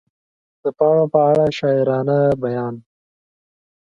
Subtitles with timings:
[0.63, 2.75] د پاڼو په اړه شاعرانه بیان